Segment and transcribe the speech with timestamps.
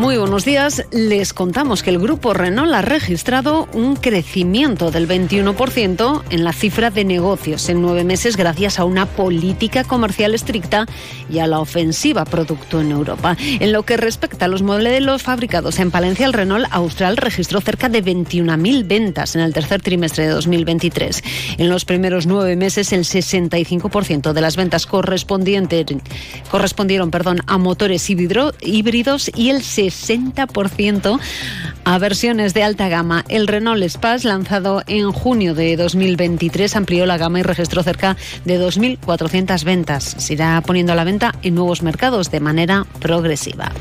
[0.00, 0.86] Muy buenos días.
[0.92, 6.88] Les contamos que el grupo Renault ha registrado un crecimiento del 21% en la cifra
[6.88, 10.86] de negocios en nueve meses gracias a una política comercial estricta
[11.28, 13.36] y a la ofensiva producto en Europa.
[13.38, 17.90] En lo que respecta a los modelos fabricados en Palencia, el Renault Austral registró cerca
[17.90, 21.22] de 21.000 ventas en el tercer trimestre de 2023.
[21.58, 25.68] En los primeros nueve meses, el 65% de las ventas correspondieron
[27.10, 29.89] perdón, a motores híbridos y el 60%
[31.84, 33.24] a versiones de alta gama.
[33.28, 38.60] El Renault Espace, lanzado en junio de 2023, amplió la gama y registró cerca de
[38.60, 40.14] 2.400 ventas.
[40.18, 43.72] Se irá poniendo a la venta en nuevos mercados de manera progresiva.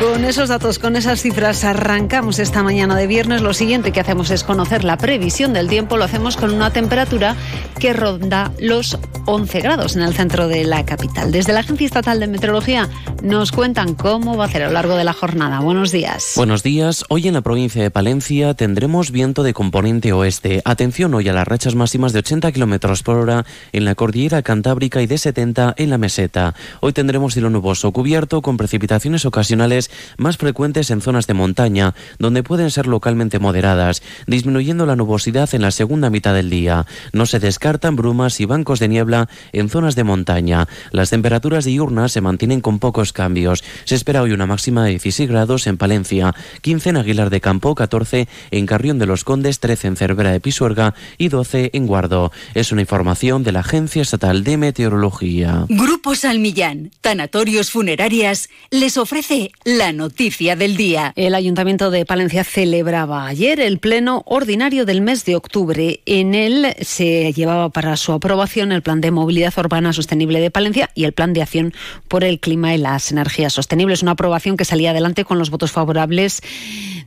[0.00, 3.42] Con esos datos, con esas cifras, arrancamos esta mañana de viernes.
[3.42, 5.98] Lo siguiente que hacemos es conocer la previsión del tiempo.
[5.98, 7.36] Lo hacemos con una temperatura
[7.78, 11.32] que ronda los 11 grados en el centro de la capital.
[11.32, 12.88] Desde la Agencia Estatal de Meteorología
[13.22, 15.60] nos cuentan cómo va a ser a lo largo de la jornada.
[15.60, 16.32] Buenos días.
[16.34, 17.04] Buenos días.
[17.10, 20.62] Hoy en la provincia de Palencia tendremos viento de componente oeste.
[20.64, 25.02] Atención hoy a las rachas máximas de 80 kilómetros por hora en la cordillera cantábrica
[25.02, 26.54] y de 70 en la meseta.
[26.80, 32.42] Hoy tendremos cielo nuboso cubierto con precipitaciones ocasionales más frecuentes en zonas de montaña, donde
[32.42, 36.86] pueden ser localmente moderadas, disminuyendo la nubosidad en la segunda mitad del día.
[37.12, 40.68] No se descartan brumas y bancos de niebla en zonas de montaña.
[40.92, 43.64] Las temperaturas diurnas se mantienen con pocos cambios.
[43.84, 47.74] Se espera hoy una máxima de 16 grados en Palencia, 15 en Aguilar de Campo,
[47.74, 52.32] 14 en Carrión de los Condes, 13 en Cervera de Pisuerga y 12 en Guardo.
[52.54, 55.66] Es una información de la Agencia Estatal de Meteorología.
[55.68, 61.12] Grupo Salmillán, Tanatorios Funerarias, les ofrece la noticia del día.
[61.16, 66.00] El Ayuntamiento de Palencia celebraba ayer el pleno ordinario del mes de octubre.
[66.04, 70.90] En él se llevaba para su aprobación el Plan de Movilidad Urbana Sostenible de Palencia
[70.94, 71.72] y el Plan de Acción
[72.08, 74.02] por el Clima y las Energías Sostenibles.
[74.02, 76.42] Una aprobación que salía adelante con los votos favorables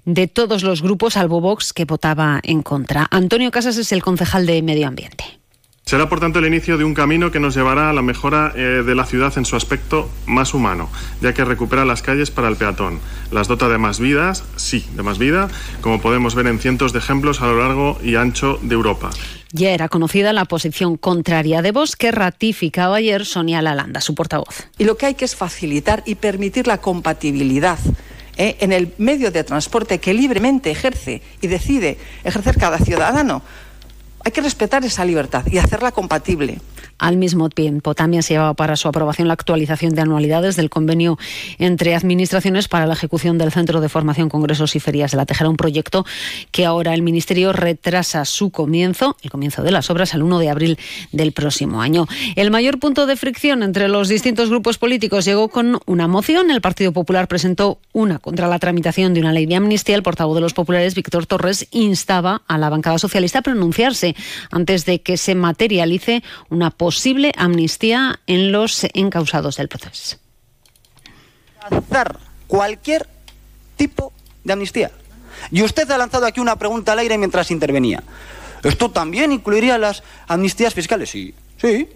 [0.05, 3.07] de todos los grupos, salvo Vox, que votaba en contra.
[3.11, 5.42] Antonio Casas es el concejal de Medio Ambiente.
[5.85, 8.83] Será, por tanto, el inicio de un camino que nos llevará a la mejora eh,
[8.85, 10.89] de la ciudad en su aspecto más humano,
[11.21, 12.99] ya que recupera las calles para el peatón.
[13.31, 15.49] Las dota de más vidas, sí, de más vida,
[15.81, 19.09] como podemos ver en cientos de ejemplos a lo largo y ancho de Europa.
[19.51, 24.69] Ya era conocida la posición contraria de Vox que ratificaba ayer Sonia Lalanda, su portavoz.
[24.77, 27.77] Y lo que hay que es facilitar y permitir la compatibilidad
[28.38, 33.43] eh, en el medio de transporte que libremente ejerce y decide ejercer cada ciudadano
[34.23, 36.59] hay que respetar esa libertad y hacerla compatible.
[37.03, 41.19] Al mismo tiempo, también se llevaba para su aprobación la actualización de anualidades del convenio
[41.59, 45.50] entre administraciones para la ejecución del Centro de Formación, Congresos y Ferias de la Tejera,
[45.50, 46.06] un proyecto
[46.52, 50.50] que ahora el Ministerio retrasa su comienzo, el comienzo de las obras, al 1 de
[50.50, 50.80] abril
[51.12, 52.08] del próximo año.
[52.38, 56.52] El mayor punto de fricción entre los distintos grupos políticos llegó con una moción.
[56.52, 59.97] El Partido Popular presentó una contra la tramitación de una ley de amnistía.
[59.97, 64.16] El portavoz de los populares, Víctor Torres, instaba a la bancada socialista a pronunciarse
[64.52, 70.17] antes de que se materialice una posible amnistía en los encausados del proceso.
[71.59, 73.07] Hacer cualquier
[73.77, 74.91] tipo de amnistía.
[75.49, 78.03] Y usted ha lanzado aquí una pregunta al aire mientras intervenía.
[78.61, 81.09] ¿Esto también incluiría las amnistías fiscales?
[81.09, 81.89] Sí, sí.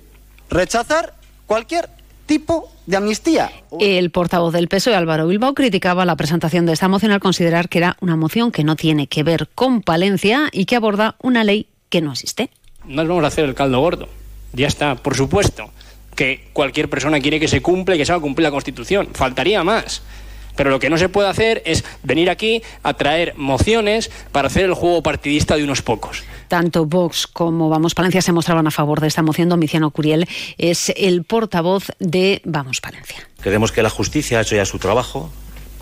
[0.50, 1.14] Rechazar
[1.46, 1.90] cualquier
[2.26, 3.52] tipo de amnistía.
[3.80, 7.78] El portavoz del PSOE, Álvaro Bilbao, criticaba la presentación de esta moción al considerar que
[7.78, 11.68] era una moción que no tiene que ver con Palencia y que aborda una ley
[11.90, 12.50] que no existe.
[12.86, 14.10] No vamos a hacer el caldo gordo.
[14.54, 15.72] Ya está, por supuesto,
[16.16, 19.10] que cualquier persona quiere que se cumpla y que se haga cumplir la Constitución.
[19.14, 20.02] Faltaría más.
[20.56, 24.66] Pero lo que no se puede hacer es venir aquí a traer mociones para hacer
[24.66, 26.24] el juego partidista de unos pocos.
[26.48, 29.50] Tanto Vox como Vamos Palencia se mostraban a favor de esta moción.
[29.50, 30.28] Domiciano Curiel
[30.58, 33.18] es el portavoz de Vamos Palencia.
[33.40, 35.30] Creemos que la justicia ha hecho ya su trabajo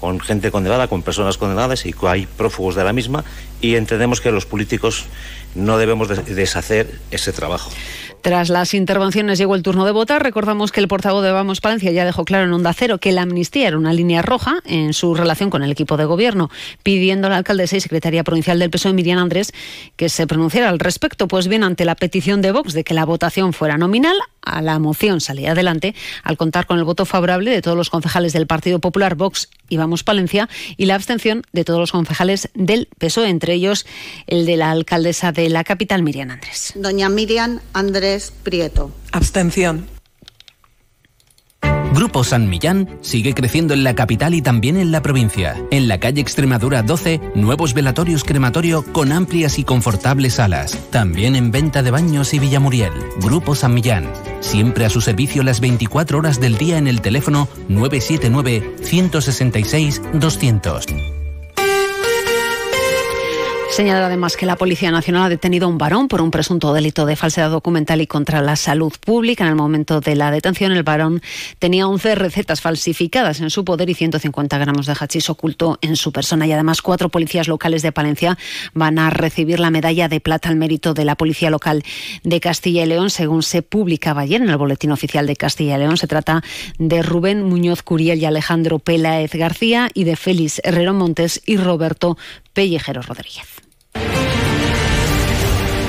[0.06, 3.24] con gente condenada, con personas condenadas y hay prófugos de la misma
[3.60, 5.06] y entendemos que los políticos
[5.56, 7.72] no debemos deshacer ese trabajo.
[8.22, 10.22] Tras las intervenciones llegó el turno de votar.
[10.22, 13.22] Recordamos que el portavoz de Vamos Palencia ya dejó claro en Onda Cero que la
[13.22, 16.50] amnistía era una línea roja en su relación con el equipo de gobierno,
[16.82, 19.54] pidiendo a la alcaldesa y secretaria provincial del PSOE, Miriam Andrés,
[19.96, 21.28] que se pronunciara al respecto.
[21.28, 24.80] Pues bien, ante la petición de Vox de que la votación fuera nominal, a la
[24.80, 28.80] moción salía adelante al contar con el voto favorable de todos los concejales del Partido
[28.80, 33.54] Popular, Vox y Vamos Palencia, y la abstención de todos los concejales del PSOE, entre
[33.54, 33.86] ellos
[34.28, 36.74] el de la alcaldesa de la capital, Miriam Andrés.
[36.76, 38.92] Doña Miriam Andrés Prieto.
[39.12, 39.96] Abstención.
[41.96, 45.56] Grupo San Millán sigue creciendo en la capital y también en la provincia.
[45.72, 50.78] En la calle Extremadura 12, nuevos velatorios crematorio con amplias y confortables salas.
[50.92, 52.92] También en venta de baños y Villamuriel.
[53.22, 54.12] Grupo San Millán.
[54.46, 61.15] Siempre a su servicio las 24 horas del día en el teléfono 979 166 200.
[63.76, 67.06] Señala además que la Policía Nacional ha detenido a un varón por un presunto delito
[67.06, 69.44] de falsedad documental y contra la salud pública.
[69.44, 71.22] En el momento de la detención, el varón
[71.60, 76.14] tenía 11 recetas falsificadas en su poder y 150 gramos de hachís oculto en su
[76.14, 76.48] persona.
[76.48, 78.38] Y además, cuatro policías locales de Palencia
[78.74, 81.84] van a recibir la medalla de plata al mérito de la Policía Local
[82.24, 85.80] de Castilla y León, según se publicaba ayer en el Boletín Oficial de Castilla y
[85.80, 85.98] León.
[85.98, 86.42] Se trata
[86.78, 92.18] de Rubén Muñoz Curiel y Alejandro Peláez García y de Félix Herrero Montes y Roberto
[92.54, 93.65] Pellejero Rodríguez.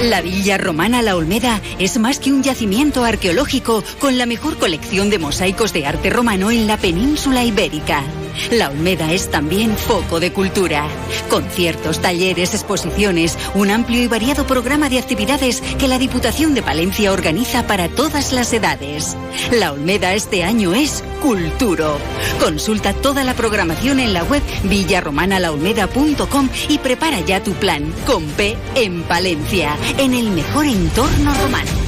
[0.03, 5.09] La Villa Romana La Olmeda es más que un yacimiento arqueológico con la mejor colección
[5.09, 8.05] de mosaicos de arte romano en la península ibérica.
[8.51, 10.89] La Olmeda es también foco de cultura.
[11.29, 17.13] Conciertos, talleres, exposiciones, un amplio y variado programa de actividades que la Diputación de Palencia
[17.13, 19.17] organiza para todas las edades.
[19.53, 21.99] La Olmeda este año es Culturo.
[22.41, 28.57] Consulta toda la programación en la web villaromanalaolmeda.com y prepara ya tu plan con P
[28.75, 31.86] en Palencia, en el mejor entorno romano.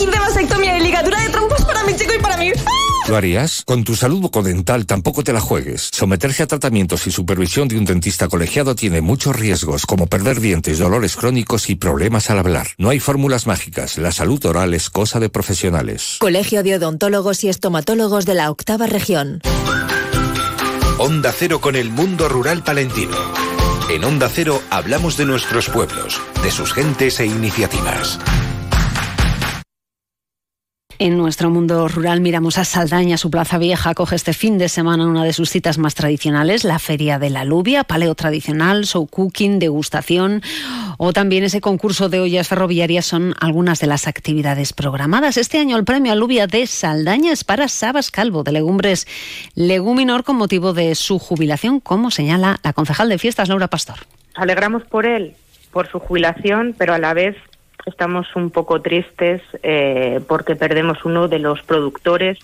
[0.00, 2.52] Kit de vasectomía y ligadura de trompos para mi chico y para mí.
[3.06, 3.64] ¿Lo harías?
[3.66, 5.90] Con tu salud bucodental tampoco te la juegues.
[5.92, 10.78] Someterse a tratamientos y supervisión de un dentista colegiado tiene muchos riesgos, como perder dientes,
[10.78, 12.68] dolores crónicos y problemas al hablar.
[12.78, 13.98] No hay fórmulas mágicas.
[13.98, 16.16] La salud oral es cosa de profesionales.
[16.18, 19.42] Colegio de Odontólogos y Estomatólogos de la Octava Región.
[20.98, 23.16] Onda Cero con el mundo rural palentino.
[23.90, 28.18] En Onda Cero hablamos de nuestros pueblos, de sus gentes e iniciativas.
[31.00, 35.06] En nuestro mundo rural miramos a Saldaña, su plaza vieja acoge este fin de semana
[35.06, 39.58] una de sus citas más tradicionales, la Feria de la Lubia, paleo tradicional, show cooking,
[39.58, 40.42] degustación
[40.98, 45.38] o también ese concurso de ollas ferroviarias son algunas de las actividades programadas.
[45.38, 49.06] Este año el premio Alubia de Saldaña es para Sabas Calvo de Legumbres
[49.54, 54.00] Leguminor con motivo de su jubilación, como señala la concejal de fiestas Laura Pastor.
[54.34, 55.32] Alegramos por él,
[55.72, 57.36] por su jubilación, pero a la vez
[57.86, 62.38] estamos un poco tristes eh, porque perdemos uno de los productores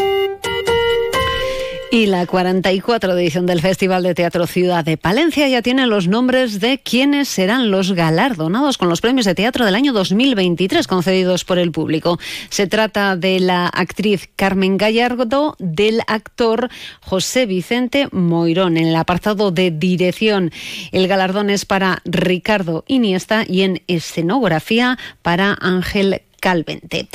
[1.89, 6.60] Y la 44 edición del Festival de Teatro Ciudad de Palencia ya tiene los nombres
[6.60, 11.60] de quienes serán los galardonados con los premios de teatro del año 2023 concedidos por
[11.60, 12.20] el público.
[12.50, 18.75] Se trata de la actriz Carmen Gallardo, del actor José Vicente Moirón.
[18.75, 20.51] En el apartado de dirección,
[20.91, 27.08] el galardón es para Ricardo Iniesta y en escenografía para Ángel Calvente.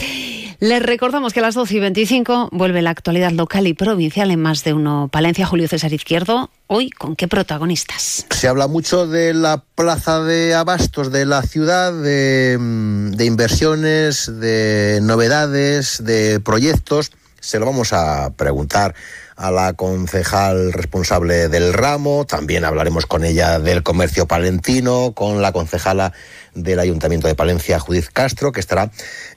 [0.62, 4.40] Les recordamos que a las 12 y 25 vuelve la actualidad local y provincial en
[4.40, 5.09] más de uno.
[5.11, 6.50] Palencia, Julio César Izquierdo.
[6.69, 8.26] Hoy, ¿con qué protagonistas?
[8.31, 15.00] Se habla mucho de la plaza de abastos de la ciudad, de, de inversiones, de
[15.02, 17.11] novedades, de proyectos.
[17.40, 18.95] Se lo vamos a preguntar
[19.37, 25.53] a la concejal responsable del ramo, también hablaremos con ella del comercio palentino, con la
[25.53, 26.12] concejala
[26.55, 28.91] del Ayuntamiento de Palencia, Judith Castro, que estará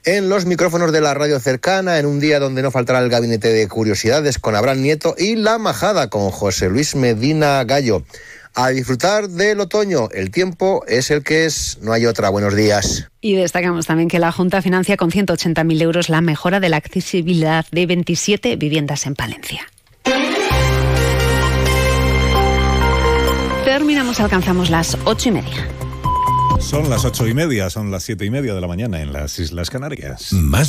[0.04, 3.52] en los micrófonos de la radio cercana en un día donde no faltará el gabinete
[3.52, 8.04] de curiosidades con Abraham Nieto y la majada con José Luis Medina Gallo.
[8.58, 12.30] A disfrutar del otoño, el tiempo es el que es, no hay otra.
[12.30, 13.06] Buenos días.
[13.20, 17.66] Y destacamos también que la Junta financia con 180.000 euros la mejora de la accesibilidad
[17.70, 19.66] de 27 viviendas en Palencia.
[23.66, 25.68] Terminamos, alcanzamos las ocho y media.
[26.60, 29.40] Son las ocho y media, son las siete y media de la mañana en las
[29.40, 30.32] Islas Canarias.
[30.32, 30.64] Más